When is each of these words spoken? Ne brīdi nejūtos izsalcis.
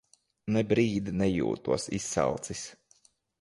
Ne 0.53 0.63
brīdi 0.71 1.13
nejūtos 1.23 1.85
izsalcis. 1.99 2.65